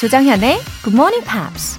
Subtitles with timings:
[0.00, 1.78] 조장현의 Good Morning Pops.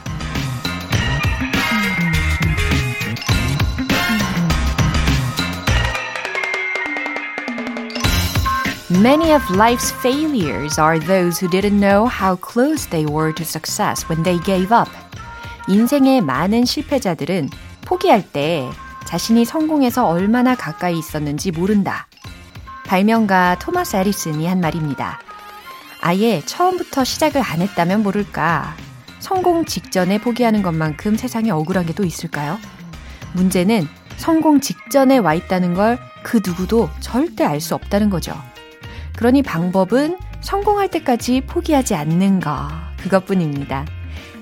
[8.91, 14.07] Many of life's failures are those who didn't know how close they were to success
[14.07, 14.91] when they gave up.
[15.67, 17.49] 인생의 많은 실패자들은
[17.85, 18.69] 포기할 때
[19.05, 22.05] 자신이 성공해서 얼마나 가까이 있었는지 모른다.
[22.85, 25.19] 발명가 토마스 에디슨이 한 말입니다.
[26.01, 28.75] 아예 처음부터 시작을 안 했다면 모를까.
[29.19, 32.57] 성공 직전에 포기하는 것만큼 세상에 억울한 게 또 있을까요?
[33.33, 33.87] 문제는
[34.17, 38.33] 성공 직전에 와 있다는 걸 그 누구도 절대 알 수 없다는 거죠.
[39.15, 42.67] 그러니 방법은 성공할 때까지 포기하지 않는 거.
[42.97, 43.85] 그것뿐입니다.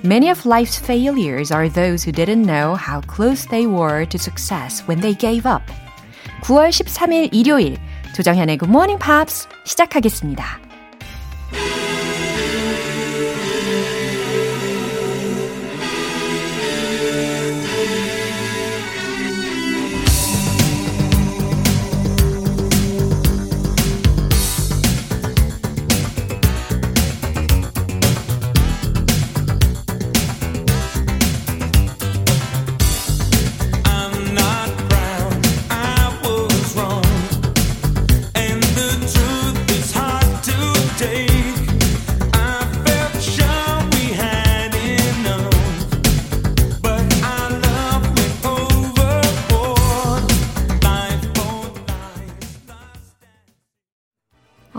[0.04, 4.84] Many of life's failures are those who didn't know how close they were to success
[4.90, 5.64] when they gave up.
[6.44, 7.78] 9월 13일 일요일
[8.14, 10.69] 조정현의 Good Morning Pops 시작하겠습니다.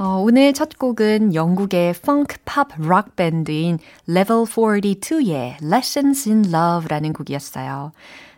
[0.02, 7.92] 오늘 첫 곡은 영국의 펑크 팝락 밴드인 Level 42의 Lessons in Love라는 곡이었어요.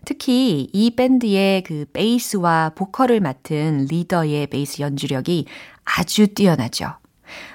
[0.04, 5.46] 특히 이 밴드의 그 베이스와 보컬을 맡은 리더의 베이스 연주력이
[5.84, 6.94] 아주 뛰어나죠.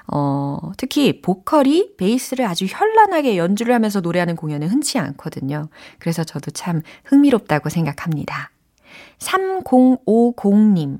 [0.07, 5.67] 어, 특히 보컬이 베이스를 아주 현란하게 연주를 하면서 노래하는 공연은 흔치 않거든요.
[5.99, 8.51] 그래서 저도 참 흥미롭다고 생각합니다.
[9.19, 10.99] 3050님,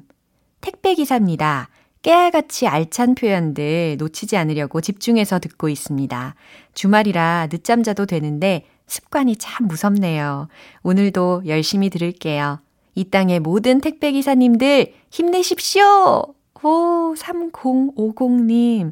[0.60, 1.70] 택배기사입니다.
[2.02, 6.36] 깨알같이 알찬 표현들 놓치지 않으려고 집중해서 듣고 있습니다.
[6.74, 10.48] 주말이라 늦잠 자도 되는데 습관이 참 무섭네요.
[10.84, 12.60] 오늘도 열심히 들을게요.
[12.96, 16.34] 이 땅의 모든 택배기사님들 힘내십시오!
[16.64, 18.92] 오, 3050님.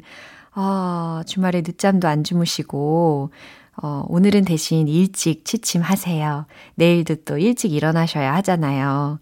[0.54, 3.30] 어, 주말에 늦잠도 안 주무시고,
[3.82, 6.46] 어, 오늘은 대신 일찍 취침하세요.
[6.76, 9.18] 내일도 또 일찍 일어나셔야 하잖아요.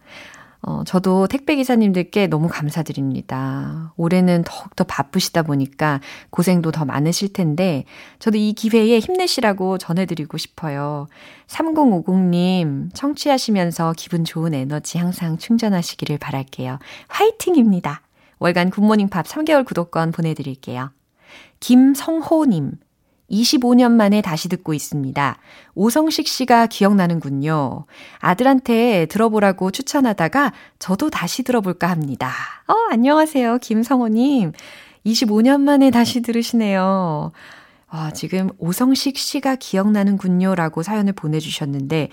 [0.67, 3.93] 어, 저도 택배기사님들께 너무 감사드립니다.
[3.97, 7.85] 올해는 더욱더 바쁘시다 보니까 고생도 더 많으실 텐데,
[8.19, 11.07] 저도 이 기회에 힘내시라고 전해드리고 싶어요.
[11.49, 16.79] 3050님, 청취하시면서 기분 좋은 에너지 항상 충전하시기를 바랄게요.
[17.09, 18.01] 화이팅입니다.
[18.39, 20.91] 월간 굿모닝 팝 3개월 구독권 보내드릴게요.
[21.61, 22.73] 김성호님,
[23.31, 25.39] 25년 만에 다시 듣고 있습니다.
[25.75, 27.87] 오성식 씨가 기억나는군요.
[28.19, 32.33] 아들한테 들어보라고 추천하다가 저도 다시 들어볼까 합니다.
[32.69, 33.59] 어, 안녕하세요.
[33.59, 34.53] 김성호님.
[35.07, 37.33] 25년 만에 다시 들으시네요.
[37.89, 40.55] 아, 지금 오성식 씨가 기억나는군요.
[40.55, 42.09] 라고 사연을 보내주셨는데,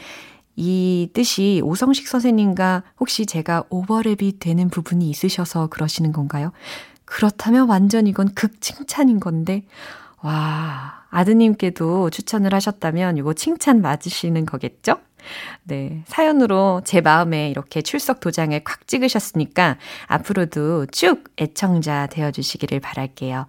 [0.58, 6.52] 이 뜻이 오성식 선생님과 혹시 제가 오버랩이 되는 부분이 있으셔서 그러시는 건가요?
[7.06, 9.64] 그렇다면 완전 이건 극칭찬인 건데,
[10.22, 14.98] 와, 아드님께도 추천을 하셨다면 이거 칭찬 맞으시는 거겠죠?
[15.64, 16.04] 네.
[16.08, 19.78] 사연으로 제 마음에 이렇게 출석 도장을 콱 찍으셨으니까
[20.08, 23.46] 앞으로도 쭉 애청자 되어주시기를 바랄게요.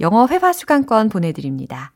[0.00, 1.92] 영어 회화 수강권 보내드립니다.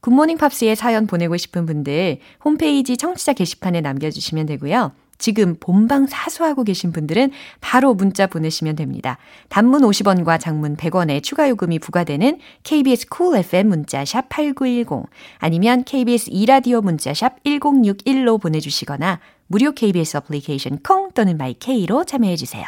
[0.00, 4.92] 굿모닝 팝스에 사연 보내고 싶은 분들 홈페이지 청취자 게시판에 남겨주시면 되고요.
[5.18, 9.18] 지금 본방 사수하고 계신 분들은 바로 문자 보내시면 됩니다.
[9.48, 16.80] 단문 50원과 장문 100원의 추가 요금이 부과되는 KBS Cool FM 문자샵 8910 아니면 KBS 이라디오
[16.80, 22.64] 문자샵 1061로 보내주시거나 무료 KBS 어플리케이션 콩 또는 My K로 참여해 주세요.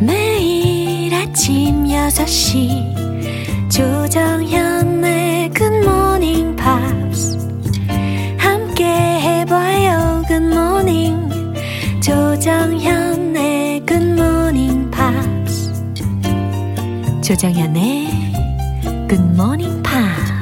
[0.00, 4.61] 매일 아침 6시 조정현
[17.32, 18.08] 조정현의
[19.08, 20.32] Good Morning Pops.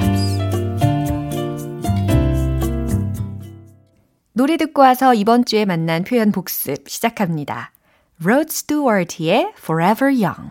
[4.32, 7.70] 노래 듣고 와서 이번 주에 만난 표현 복습 시작합니다.
[8.24, 10.50] Rod Stewart의 Forever Young.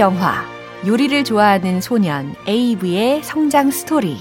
[0.00, 0.46] 영화
[0.86, 4.16] 요리를 좋아하는 소년 에이브의 성장 스토리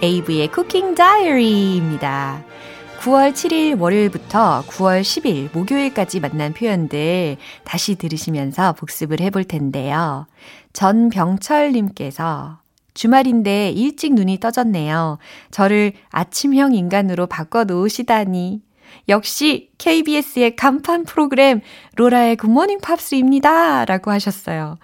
[0.00, 2.44] 에이브의 쿠킹 다이어리입니다.
[3.00, 10.28] 9월 7일 월요일부터 9월 10일 목요일까지 만난 표현들 다시 들으시면서 복습을 해볼 텐데요.
[10.72, 12.60] 전병철님께서
[12.94, 15.18] 주말인데 일찍 눈이 떠졌네요.
[15.50, 18.62] 저를 아침형 인간으로 바꿔놓으시다니.
[19.08, 21.60] 역시 KBS의 간판 프로그램
[21.96, 23.84] 로라의 굿모닝 팝스입니다.
[23.84, 24.78] 라고 하셨어요.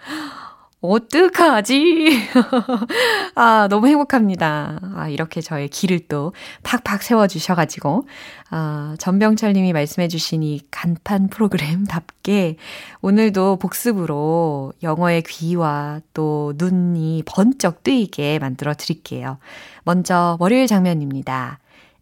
[0.82, 2.08] 어떡하지?
[3.34, 4.80] 아, 너무 행복합니다.
[4.96, 6.32] 아, 이렇게 저의 길을 또
[6.62, 8.08] 팍팍 세워주셔가지고,
[8.48, 12.56] 아, 전병철 님이 말씀해주신 이 간판 프로그램답게
[13.02, 19.38] 오늘도 복습으로 영어의 귀와 또 눈이 번쩍 뜨이게 만들어 드릴게요.
[19.84, 21.58] 먼저 월요일 장면입니다.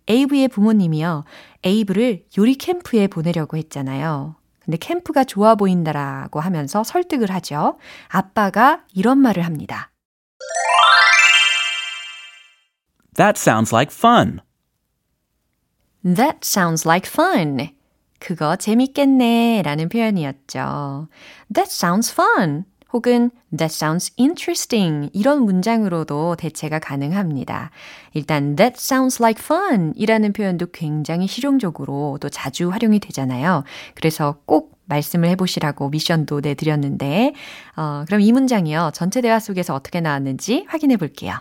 [0.08, 1.24] 에이브의 부모님이요.
[1.64, 4.36] 에이브를 요리 캠프에 보내려고 했잖아요.
[4.60, 7.78] 근데 캠프가 좋아 보인다라고 하면서 설득을 하죠.
[8.08, 9.90] 아빠가 이런 말을 합니다.
[13.14, 14.40] That sounds like fun.
[16.04, 17.74] That sounds like fun.
[18.20, 21.08] 그거 재밌겠네 라는 표현이었죠.
[21.52, 22.64] That sounds fun.
[22.92, 27.70] 혹은 That sounds interesting 이런 문장으로도 대체가 가능합니다.
[28.14, 33.64] 일단 That sounds like fun 이라는 표현도 굉장히 실용적으로 또 자주 활용이 되잖아요.
[33.94, 37.34] 그래서 꼭 말씀을 해보시라고 미션도 내드렸는데
[37.76, 38.92] 어, 그럼 이 문장이요.
[38.94, 41.34] 전체 대화 속에서 어떻게 나왔는지 확인해 볼게요.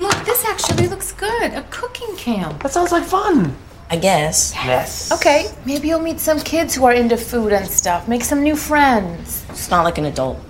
[0.00, 1.54] Look, this actually looks good.
[1.54, 2.58] A cooking camp.
[2.60, 3.54] That sounds like fun.
[3.92, 4.54] I guess.
[4.56, 5.12] Yes.
[5.12, 8.08] Okay, maybe you'll meet some kids who are into food and stuff.
[8.08, 9.44] Make some new friends.
[9.50, 10.40] It's not like an adult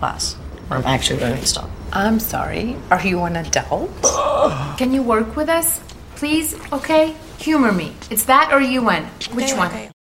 [0.00, 0.32] class
[0.68, 1.68] where I'm actually learning stuff.
[1.92, 2.74] I'm sorry.
[2.90, 3.92] Are you an adult?
[4.78, 5.78] Can you work with us?
[6.16, 6.56] Please?
[6.72, 7.12] Okay?
[7.36, 7.92] Humor me.
[8.08, 9.04] It's that or UN.
[9.36, 9.92] Which one?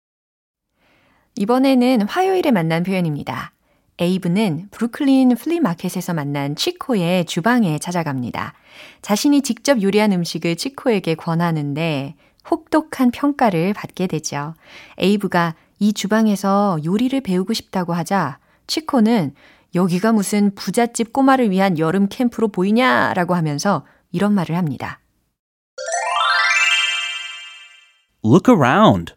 [1.36, 3.52] 이번에는 화요일에 만난 표현입니다.
[4.00, 8.54] 에이브는 브루클린 플리마켓에서 만난 치코의 주방에 찾아갑니다.
[9.02, 12.16] 자신이 직접 요리한 음식을 치코에게 권하는데
[12.50, 14.54] 혹독한 평가를 받게 되죠.
[14.98, 19.34] 에이브가 이 주방에서 요리를 배우고 싶다고 하자 치코는
[19.76, 25.00] 여기가 무슨 부잣집 꼬마를 위한 여름 캠프로 보이냐라고 하면서 이런 말을 합니다.
[28.24, 29.14] Look around.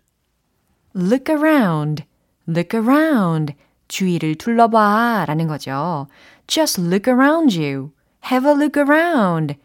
[0.94, 2.04] Look around.
[2.48, 3.54] Look around.
[3.86, 6.08] 주위를 둘러봐 라는 거죠.
[6.46, 7.92] Just look around you.
[8.30, 9.56] Have a look around.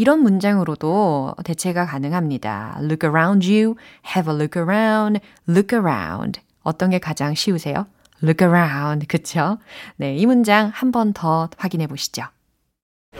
[0.00, 2.78] 이런 문장으로도 대체가 가능합니다.
[2.80, 3.74] Look around you,
[4.16, 6.40] have a look around, look around.
[6.62, 7.84] 어떤 게 가장 쉬우세요?
[8.22, 9.06] Look around.
[9.08, 9.58] 그쵸?
[9.96, 12.22] 네, 이 문장 한 번 더 확인해 보시죠.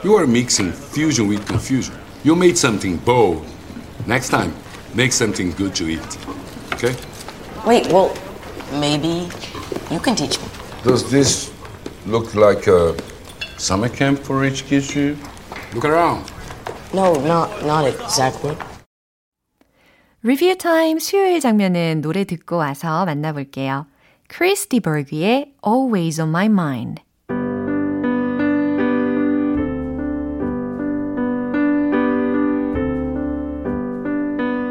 [0.03, 1.95] You are mixing fusion with confusion.
[2.25, 3.45] You made something bold.
[4.07, 4.51] Next time,
[4.95, 6.01] make something good to eat.
[6.73, 6.95] Okay?
[7.63, 8.09] Wait, well,
[8.79, 9.29] maybe
[9.91, 10.47] you can teach me.
[10.83, 11.51] Does this
[12.07, 12.95] look like a
[13.59, 15.15] summer camp for rich kids you?
[15.75, 16.25] Look around.
[16.93, 18.55] No, not not exactly.
[20.23, 23.87] 리뷰 타임 수요일 장면은 노래 듣고 와서 만나볼게요.
[24.27, 27.01] 크리스티 버그의 Always on My Mind.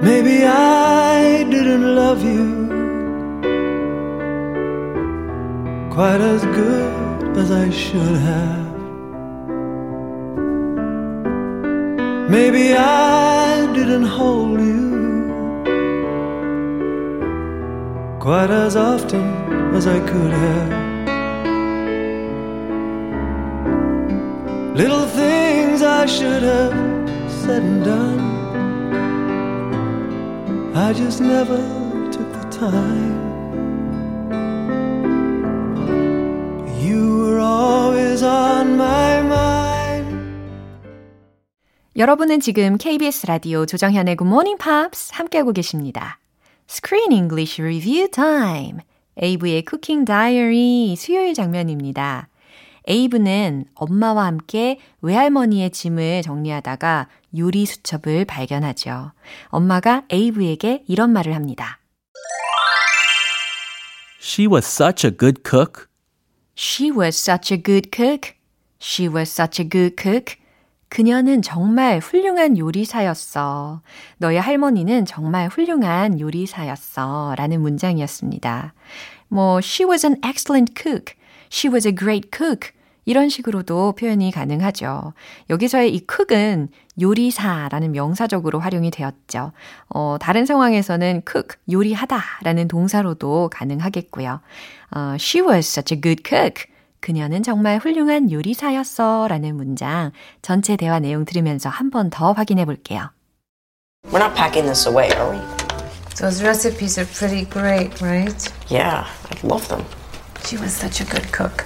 [0.03, 2.69] Maybe I didn't love you
[5.91, 8.70] quite as good as I should have.
[12.31, 14.91] Maybe I didn't hold you
[18.21, 20.71] quite as often as I could have.
[24.77, 26.73] Little things I should have
[27.43, 28.21] said and done.
[30.77, 31.59] I just never
[32.13, 33.30] took the time.
[42.01, 46.19] 여러분은 지금 KBS 라디오 조정현의 Good Morning Pops 함께하고 계십니다.
[46.67, 48.79] Screen English Review Time.
[49.19, 52.31] 에이브의 쿠킹 다이어리 수요일 장면입니다.
[52.89, 59.13] 에이브는 엄마와 함께 외할머니의 짐을 정리하다가 요리 수첩을 발견하죠.
[59.49, 61.81] 엄마가 에이브에게 이런 말을 합니다.
[64.23, 65.85] She was such a good cook.
[66.57, 68.33] She was such a good cook.
[68.81, 70.40] She was such a good cook.
[70.91, 73.81] 그녀는 정말 훌륭한 요리사였어.
[74.19, 77.35] 너의 할머니는 정말 훌륭한 요리사였어.
[77.39, 78.75] 라는 문장이었습니다.
[79.29, 81.15] 뭐, she was an excellent cook.
[81.51, 82.73] She was a great cook.
[83.05, 85.15] 이런 식으로도 표현이 가능하죠.
[85.49, 86.69] 여기서의 이 cook은
[87.01, 89.53] 요리사라는 명사적으로 활용이 되었죠.
[89.89, 94.41] 어, 다른 상황에서는 cook, 요리하다라는 동사로도 가능하겠고요.
[94.91, 96.70] 어, she was such a good cook.
[97.01, 103.11] 그녀는 정말 훌륭한 요리사였어 라는 문장 전체 대화 내용 들으면서 한 번 더 확인해 볼게요.
[104.11, 105.41] We're not packing this away, are we?
[106.17, 108.37] Those recipes are pretty great, right?
[108.69, 109.85] Yeah, I love them.
[110.45, 111.65] She was such a good cook.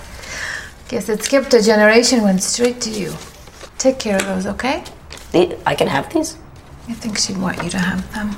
[0.88, 3.12] Guess it skipped a generation, went straight to you.
[3.78, 4.82] Take care of those, okay?
[5.66, 6.36] I can have these?
[6.88, 8.30] I think she'd want you to have them.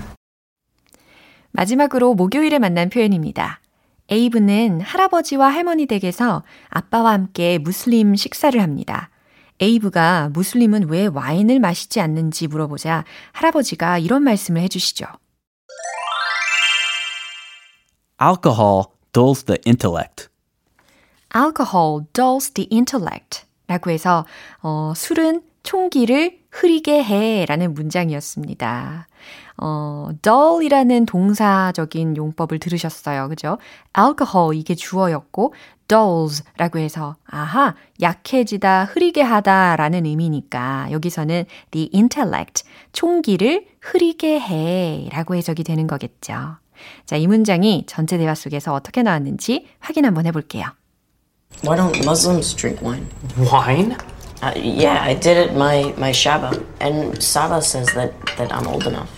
[1.52, 3.60] 마지막으로 목요일에 만난 표현입니다.
[4.08, 9.10] 에이브는 할아버지와 할머니 댁에서 아빠와 함께 무슬림 식사를 합니다.
[9.60, 15.06] 에이브가 무슬림은 왜 와인을 마시지 않는지 물어보자 할아버지가 이런 말씀을 해주시죠.
[18.22, 20.28] Alcohol dulls the intellect.
[21.34, 24.24] Alcohol dulls the intellect 라고 해서
[24.62, 29.08] 어, 술은 총기를 흐리게 해 라는 문장이었습니다.
[29.58, 33.28] 어, dull이라는 동사적인 용법을 들으셨어요.
[33.28, 33.58] 그죠?
[33.96, 35.54] alcohol 이게 주어였고
[35.88, 45.08] dulls 라고 해서 아하 약해지다 흐리게 하다 라는 의미니까 여기서는 the intellect 총기를 흐리게 해
[45.12, 46.56] 라고 해석이 되는 거겠죠.
[47.06, 50.66] 자, 이 문장이 전체 대화 속에서 어떻게 나왔는지 확인 한번 해볼게요.
[51.64, 53.06] Why don't Muslims drink wine?
[53.38, 53.96] Wine?
[54.42, 58.86] Uh, yeah, I did it my my Shaba, and Saba says that that I'm old
[58.86, 59.08] enough.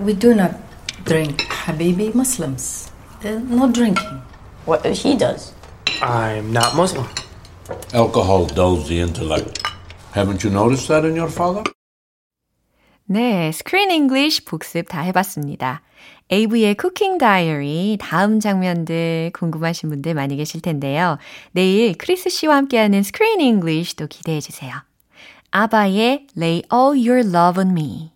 [0.00, 0.56] We do not
[1.04, 2.90] drink Habibi Muslims.
[3.24, 4.22] Uh, no drinking.
[4.66, 5.52] What he does?
[6.02, 7.06] I'm not Muslim.
[7.92, 9.62] Alcohol dulls the intellect.
[10.12, 11.62] Haven't you noticed that in your father?
[13.06, 15.82] 네, 스크린 잉글리쉬 복습 다 해봤습니다.
[16.32, 21.18] AV의 쿠킹 다이어리 다음 장면들 궁금하신 분들 많이 계실 텐데요.
[21.52, 24.72] 내일 크리스 씨와 함께하는 스크린 잉글리쉬도 기대해 주세요.
[25.50, 28.13] 아바의 Lay All Your Love on Me.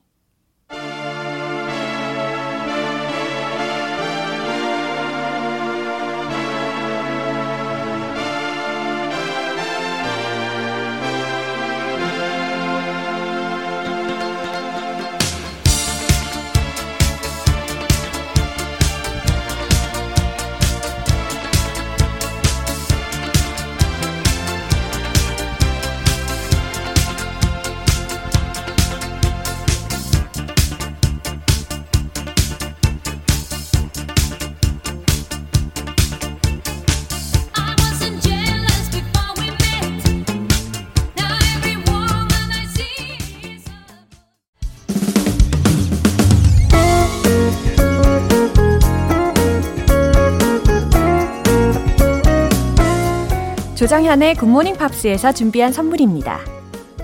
[53.89, 56.41] 조정현의 Good Morning Pops에서 준비한 선물입니다.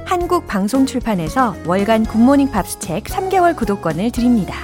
[0.05, 4.55] 한국 방송 출판에서 월간 Good Morning Pops 책 3개월 구독권을 드립니다.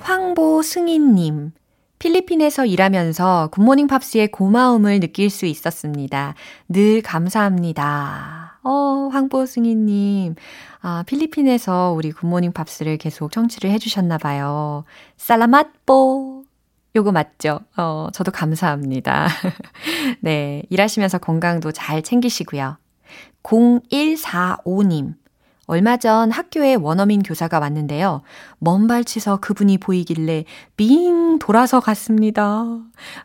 [0.00, 1.52] 황보승희님.
[2.00, 6.34] 필리핀에서 일하면서 Good Morning Pops의 고마움을 느낄 수 있었습니다.
[6.68, 8.45] 늘 감사합니다.
[8.66, 10.34] 어, 황보승희님.
[10.80, 14.84] 아, 필리핀에서 우리 굿모닝 팝스를 계속 청취를 해주셨나봐요.
[15.16, 16.42] 살라맛뽀.
[16.96, 17.60] 요거 맞죠?
[17.76, 19.28] 어, 저도 감사합니다.
[20.20, 22.78] 네, 일하시면서 건강도 잘 챙기시고요.
[23.44, 25.14] 0145님.
[25.68, 28.22] 얼마 전 학교에 원어민 교사가 왔는데요.
[28.58, 30.44] 먼 발치서 그분이 보이길래
[30.76, 32.64] 빙 돌아서 갔습니다.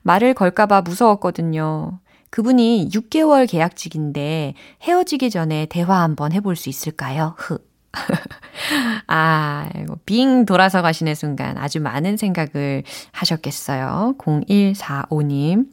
[0.04, 2.00] 말을 걸까봐 무서웠거든요.
[2.32, 7.36] 그분이 6개월 계약직인데 헤어지기 전에 대화 한번 해볼 수 있을까요?
[7.38, 7.60] 흐.
[9.08, 14.16] 아, 이거 빙 돌아서 가시는 순간 아주 많은 생각을 하셨겠어요.
[14.18, 15.68] 0145님.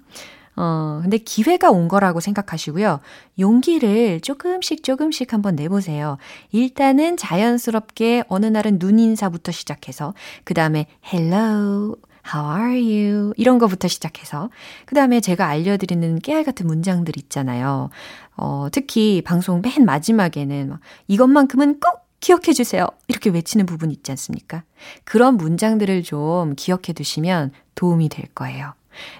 [0.57, 2.99] 어, 근데 기회가 온 거라고 생각하시고요.
[3.39, 6.19] 용기를 조금씩 조금씩 한번 내보세요.
[6.51, 11.95] 일단은 자연스럽게 어느 날은 눈 인사부터 시작해서, 그 다음에 hello,
[12.35, 13.33] how are you?
[13.37, 14.51] 이런 거부터 시작해서,
[14.87, 17.91] 그 다음에 제가 알려드리는 깨알 같은 문장들 있잖아요.
[18.37, 22.87] 어, 특히 방송 맨 마지막에는 막 이것만큼은 꼭 기억해 주세요.
[23.07, 24.65] 이렇게 외치는 부분 있지 않습니까?
[25.05, 28.75] 그런 문장들을 좀 기억해 두시면 도움이 될 거예요.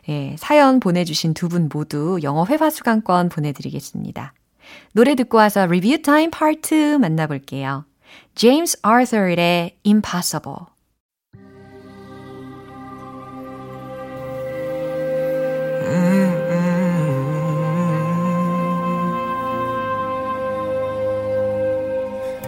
[0.09, 4.35] 예, 사연 보내주신 두 분 모두 영어 회화 수강권 보내드리겠습니다.
[4.93, 7.85] 노래 듣고 와서 리뷰 타임 파트 만나볼게요.
[8.35, 10.78] 제임스 아서의 Impossible.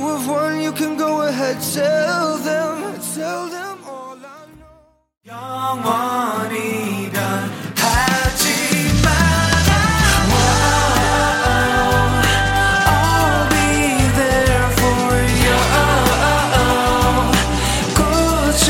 [0.00, 4.80] You have won, you can go ahead, tell them, tell them all I know.
[5.28, 8.44] 영원히 변하지
[12.88, 13.68] I'll be
[14.16, 15.12] there for
[15.44, 15.58] you.
[18.00, 18.68] 꽃이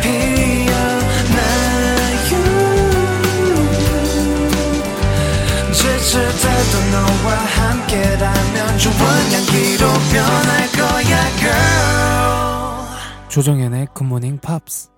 [0.00, 0.80] 피어나요.
[5.72, 6.08] 지칠
[6.40, 8.92] 때도 너와 함께라면 좋은
[9.32, 10.59] 향기로 변할 거야, girl.
[13.28, 14.90] 조정연의 굿모닝 팝스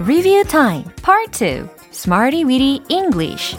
[0.00, 3.56] Review Time Part 2 Smarty Weedy English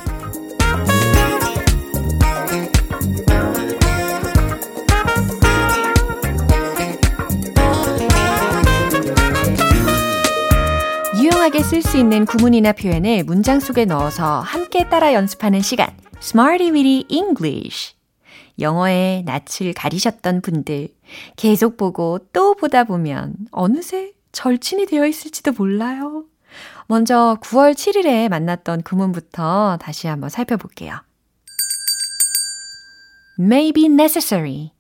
[11.66, 17.96] 쓸 수 있는 구문이나 표현을 문장 속에 넣어서 함께 따라 연습하는 시간 Smarty Weedy English
[18.60, 20.90] 영어에 낯을 가리셨던 분들
[21.36, 26.26] 계속 보고 또 보다 보면 어느새 절친이 되어 있을지도 몰라요.
[26.86, 31.02] 먼저 9월 7일에 만났던 구문부터 다시 한번 살펴볼게요.
[33.40, 34.72] may be necessary,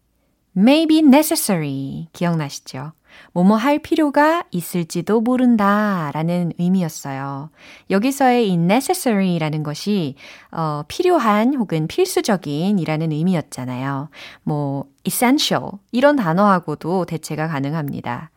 [0.55, 2.93] may be necessary 기억나시죠?
[3.33, 7.49] 뭐뭐 할 필요가 있을지도 모른다 라는 의미였어요.
[7.89, 10.15] 여기서의 이 necessary라는 것이
[10.51, 14.09] 어, 필요한 혹은 필수적인 이라는 의미였잖아요.
[14.43, 18.31] 뭐 essential 이런 단어하고도 대체가 가능합니다.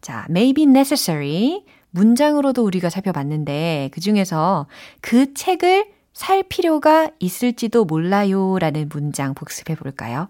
[0.00, 4.66] 자, may be necessary 문장으로도 우리가 살펴봤는데 그 중에서
[5.00, 10.28] 그 책을 살 필요가 있을지도 몰라요 라는 문장 복습해 볼까요?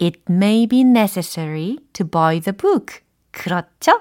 [0.00, 3.02] It may be necessary to buy the book.
[3.32, 4.00] 그렇죠?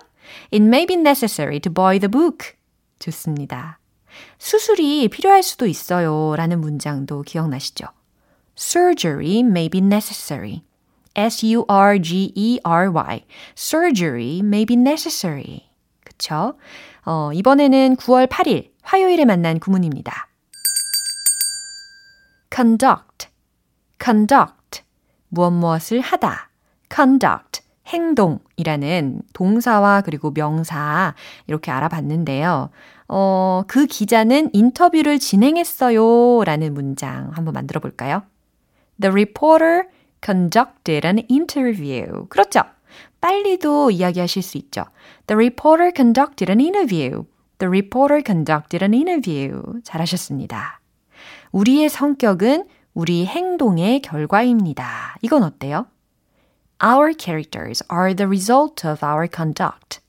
[0.54, 2.54] It may be necessary to buy the book.
[3.00, 3.80] 좋습니다.
[4.38, 7.88] 수술이 필요할 수도 있어요 라는 문장도 기억나시죠?
[8.58, 10.64] Surgery may be necessary.
[11.16, 11.66] S-U-R-G-E-R-Y.
[13.58, 15.70] Surgery may be necessary.
[16.04, 16.58] 그쵸?
[17.06, 20.28] 어, 이번에는 9월 8일 화요일에 만난 구문입니다.
[22.54, 23.28] conduct,
[24.02, 24.84] conduct.
[25.30, 26.50] 무엇 무엇을 하다.
[26.94, 27.61] conduct.
[27.92, 31.14] 행동이라는 동사와 그리고 명사
[31.48, 32.70] 이렇게 알아봤는데요.
[33.08, 38.24] 어, 그 기자는 인터뷰를 진행했어요 라는 문장 한번 만들어 볼까요?
[39.00, 39.84] The reporter
[40.24, 42.28] conducted an interview.
[42.30, 42.62] 그렇죠.
[43.20, 44.86] 빨리도 이야기하실 수 있죠.
[45.28, 47.26] The reporter conducted an interview.
[47.60, 49.82] The reporter conducted an interview.
[49.84, 50.80] 잘하셨습니다.
[51.52, 55.18] 우리의 성격은 우리 행동의 결과입니다.
[55.22, 55.86] 이건 어때요?
[56.84, 60.00] Our characters are the result of our conduct.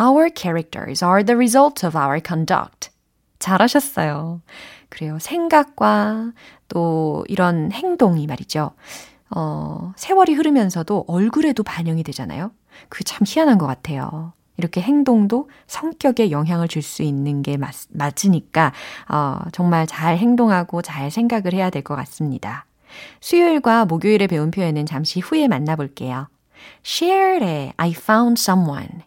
[0.00, 2.90] Our characters are the result of our conduct.
[3.38, 4.40] 잘하셨어요.
[4.88, 5.18] 그래요.
[5.20, 6.32] 생각과
[6.68, 8.72] 또 이런 행동이 말이죠.
[9.36, 12.50] 어, 세월이 흐르면서도 얼굴에도 반영이 되잖아요.
[12.88, 14.32] 그게 참 희한한 것 같아요.
[14.56, 18.72] 이렇게 행동도 성격에 영향을 줄 수 있는 게 맞, 맞으니까,
[19.08, 22.64] 어, 정말 잘 행동하고 잘 생각을 해야 될 것 같습니다.
[23.20, 26.28] 수요일과 목요일에 배운 표현은 잠시 후에 만나볼게요.
[26.82, 29.02] Cher의 I found someone.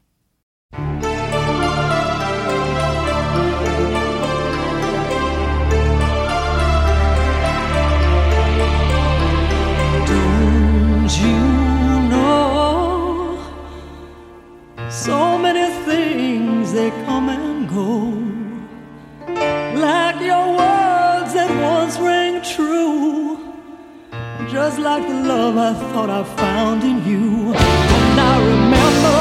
[24.58, 29.20] Just like the love I thought I found in you and I remember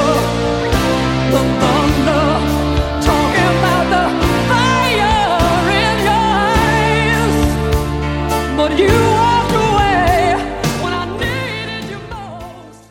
[1.33, 2.27] the thunder
[3.05, 4.05] talking about the
[4.49, 5.21] fire
[5.77, 7.37] in your eyes
[8.57, 8.89] but you
[9.21, 10.41] walked away
[10.83, 12.89] when I needed you most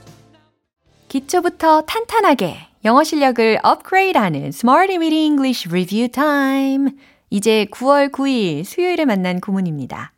[1.09, 6.91] 기초부터 탄탄하게 영어 실력을 업그레이드하는 Smarty Weedy English Review Time.
[7.31, 10.14] 이제 9월 9일 수요일에 만난 구문입니다.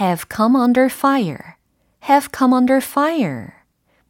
[0.00, 1.56] Have come under fire.
[2.08, 3.52] have come under fire.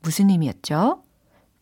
[0.00, 1.02] 무슨 의미였죠?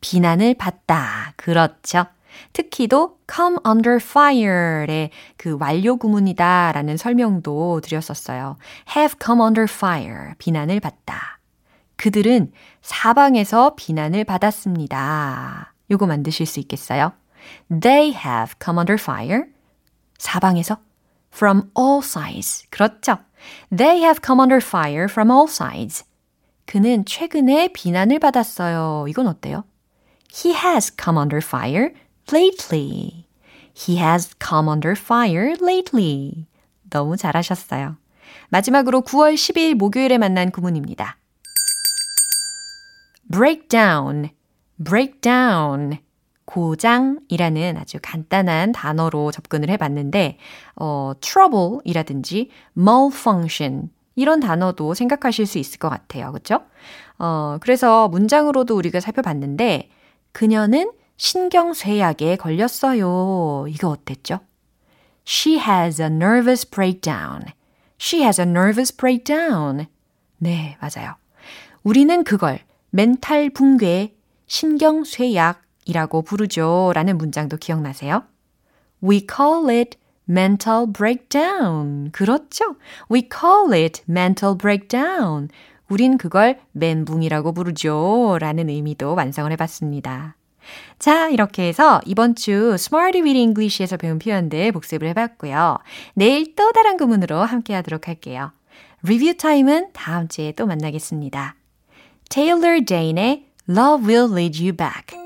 [0.01, 1.33] 비난을 받다.
[1.37, 2.07] 그렇죠.
[2.53, 8.57] 특히도 come under fire의 그 완료 구문이다 라는 설명도 드렸었어요.
[8.95, 10.35] have come under fire.
[10.39, 11.41] 비난을 받다.
[11.97, 15.75] 그들은 사방에서 비난을 받았습니다.
[15.91, 17.13] 요거 만드실 수 있겠어요?
[17.69, 19.45] They have come under fire.
[20.19, 20.77] 사방에서
[21.33, 22.67] from all sides.
[22.71, 23.19] 그렇죠.
[23.71, 26.05] They have come under fire from all sides.
[26.67, 29.07] 그는 최근에 비난을 받았어요.
[29.09, 29.65] 이건 어때요?
[30.31, 31.95] He has come under fire
[32.31, 33.27] lately.
[33.75, 36.47] He has come under fire lately.
[36.91, 37.97] 너무 잘하셨어요.
[38.51, 41.17] 마지막으로 9월 10일 목요일에 만난 구문입니다.
[43.31, 44.31] break down,
[44.83, 45.99] break down.
[46.49, 50.39] 고장이라는 아주 간단한 단어로 접근을 해봤는데,
[50.77, 56.33] 어, trouble이라든지 malfunction 이런 단어도 생각하실 수 있을 것 같아요.
[56.33, 56.63] 그쵸?
[57.19, 59.91] 어, 그래서 문장으로도 우리가 살펴봤는데,
[60.33, 63.67] 그녀는 신경쇠약에 걸렸어요.
[63.69, 64.41] 이거 어땠죠?
[65.27, 67.43] She has a nervous breakdown.
[68.01, 69.87] She has a nervous breakdown.
[70.39, 71.17] 네, 맞아요.
[71.83, 76.93] 우리는 그걸 멘탈 붕괴, 신경쇠약 이라고 부르죠.
[76.95, 78.23] 라는 문장도 기억나세요?
[79.03, 79.99] We call it
[80.29, 82.11] mental breakdown.
[82.13, 82.77] 그렇죠.
[83.11, 85.49] We call it mental breakdown.
[85.89, 88.37] 우린 그걸 멘붕이라고 부르죠.
[88.39, 90.37] 라는 의미도 완성을 해봤습니다.
[90.99, 95.79] 자, 이렇게 해서 이번 주 Smarty with English에서 배운 표현들 복습을 해봤고요.
[96.13, 98.53] 내일 또 다른 구문으로 함께 하도록 할게요.
[99.03, 101.55] 리뷰 타임은 다음 주에 또 만나겠습니다.
[102.29, 105.18] Taylor Dane의 Love Will Lead You Back.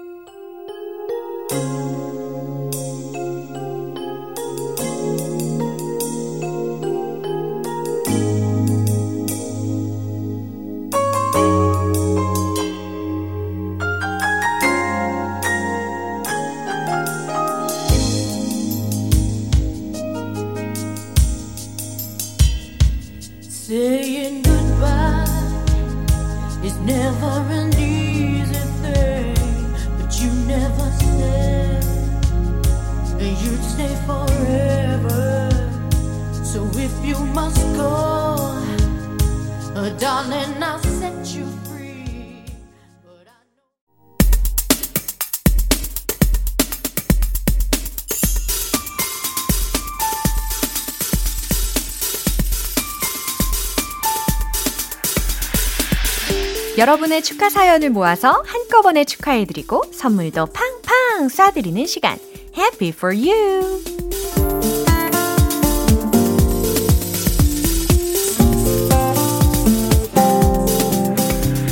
[56.82, 62.18] 여러분의 축하 사연을 모아서 한꺼번에 축하해드리고 선물도 팡팡 쏴드리는 시간.
[62.58, 63.80] Happy for you!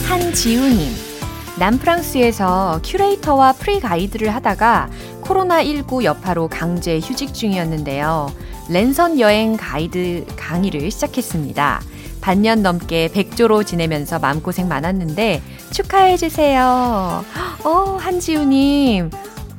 [0.06, 0.92] 한지우님.
[1.58, 4.90] 남프랑스에서 큐레이터와 프리 가이드를 하다가
[5.22, 8.32] 코로나19 여파로 강제 휴직 중이었는데요.
[8.68, 11.80] 랜선 여행 가이드 강의를 시작했습니다.
[12.20, 17.24] 반년 넘게 백조로 지내면서 마음고생 많았는데 축하해주세요.
[17.64, 19.10] 어, 한지우님.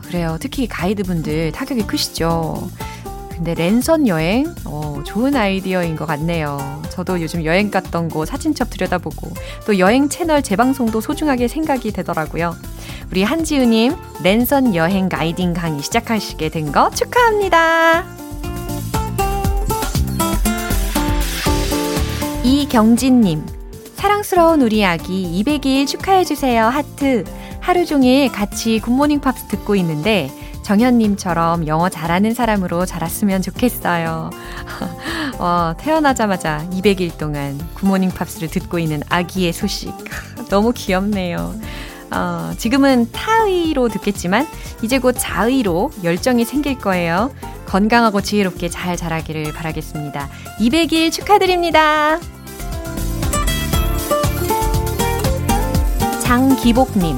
[0.03, 0.37] 그래요.
[0.39, 2.69] 특히 가이드분들 타격이 크시죠.
[3.29, 4.53] 근데 랜선 여행?
[4.65, 6.81] 어, 좋은 아이디어인 것 같네요.
[6.89, 9.31] 저도 요즘 여행 갔던 곳 사진첩 들여다보고
[9.65, 12.55] 또 여행 채널 재방송도 소중하게 생각이 되더라고요.
[13.09, 18.20] 우리 한지우님, 랜선 여행 가이딩 강의 시작하시게 된 거 축하합니다.
[22.51, 23.45] 이경진님,
[23.95, 26.65] 사랑스러운 우리 아기 200일 축하해주세요.
[26.65, 27.23] 하트.
[27.61, 30.29] 하루 종일 같이 굿모닝 팝스 듣고 있는데,
[30.61, 34.31] 정현님처럼 영어 잘하는 사람으로 자랐으면 좋겠어요.
[35.39, 39.93] 와, 태어나자마자 200일 동안 굿모닝 팝스를 듣고 있는 아기의 소식.
[40.51, 41.55] 너무 귀엽네요.
[42.11, 44.45] 어, 지금은 타의로 듣겠지만,
[44.81, 47.31] 이제 곧 자의로 열정이 생길 거예요.
[47.65, 50.27] 건강하고 지혜롭게 잘 자라기를 바라겠습니다.
[50.59, 52.19] 200일 축하드립니다.
[56.31, 57.17] 장기복님,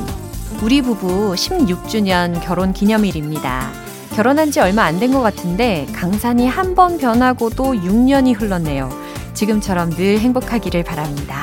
[0.63, 3.69] 우리 부부 16주년 결혼 기념일입니다.
[4.15, 8.89] 결혼한 지 얼마 안 된 것 같은데 강산이 한 번 변하고도 6년이 흘렀네요.
[9.35, 11.37] 지금처럼 늘 행복하기를 바랍니다.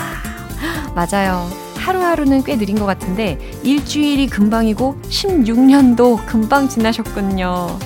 [0.96, 1.48] 맞아요.
[1.76, 7.78] 하루하루는 꽤 느린 것 같은데 일주일이 금방이고 16년도 금방 지나셨군요.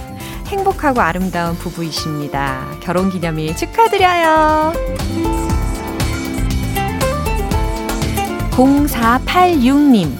[0.47, 2.79] 행복하고 아름다운 부부이십니다.
[2.81, 4.73] 결혼 기념일 축하드려요.
[8.57, 10.13] 0486님.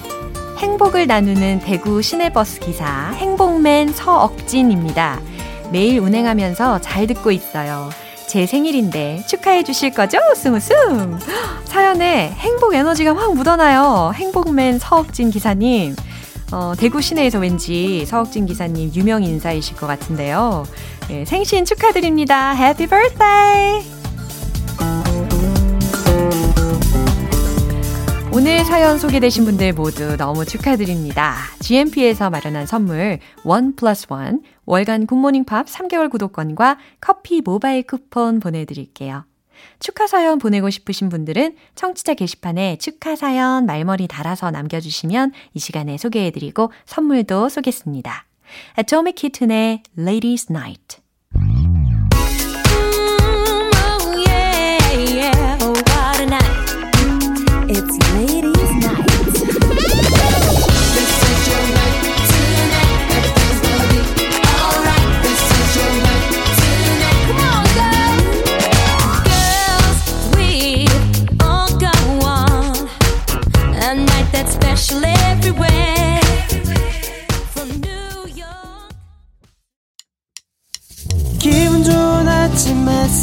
[0.57, 5.21] 행복을 나누는 대구 시내버스 기사 행복맨 서억진입니다.
[5.71, 7.89] 매일 운행하면서 잘 듣고 있어요.
[8.27, 10.17] 제 생일인데 축하해 주실 거죠?
[10.31, 11.17] 웃음 웃음.
[11.63, 14.11] 사연에 행복 에너지가 확 묻어나요.
[14.13, 15.95] 행복맨 서억진 기사님.
[16.51, 20.65] 어, 대구 시내에서 왠지 서욱진 기사님 유명 인사이실 것 같은데요.
[21.07, 22.53] 네, 생신 축하드립니다.
[22.53, 23.94] Happy birthday!
[28.35, 31.37] 오늘 사연 소개되신 분들 모두 너무 축하드립니다.
[31.61, 39.23] GMP에서 마련한 선물 one plus one 월간 굿모닝 팝스 3개월 구독권과 커피 모바일 쿠폰 보내드릴게요.
[39.79, 46.73] 축하 사연 보내고 싶으신 분들은 청취자 게시판에 축하 사연 말머리 달아서 남겨주시면 이 시간에 소개해드리고
[46.85, 48.25] 선물도 쏘겠습니다.
[48.77, 50.97] Atomic Kitten의 Ladies Night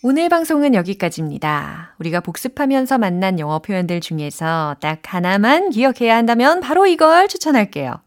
[0.00, 1.96] 오늘 방송은 여기까지입니다.
[1.98, 8.00] 우리가 복습하면서 만난 영어 표현들 중에서 딱 하나만 기억해야 한다면 바로 이걸 추천할게요.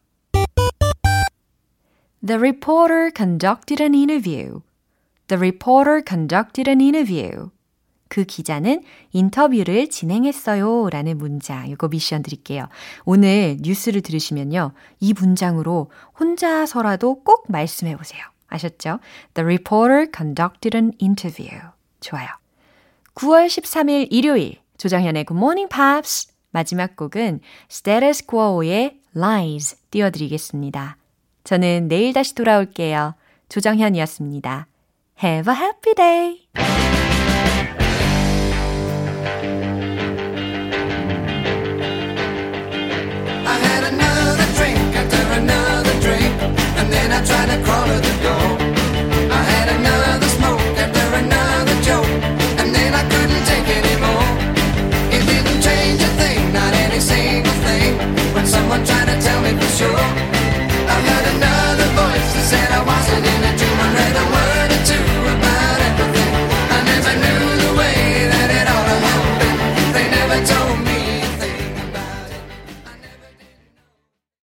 [2.26, 4.62] The reporter conducted an interview.
[5.28, 7.50] The reporter conducted an interview.
[8.08, 10.90] 그 기자는 인터뷰를 진행했어요.
[10.90, 11.68] 라는 문장.
[11.68, 12.70] 이거 미션 드릴게요.
[13.04, 14.72] 오늘 뉴스를 들으시면요.
[15.02, 18.22] 이 문장으로 혼자서라도 꼭 말씀해 보세요.
[18.48, 19.00] 아셨죠?
[19.34, 21.60] The reporter conducted an interview.
[22.02, 22.28] 좋아요.
[23.16, 30.98] 9월 13일 일요일 조정현의 Good Morning Pops 마지막 곡은 Status Quo의 Lies 띄워드리겠습니다.
[31.44, 33.16] 저는 내일 다시 돌아올게요.
[33.50, 34.68] 조정현이었습니다.
[35.24, 36.82] Have a happy day!
[47.24, 48.71] try to crawl to the door.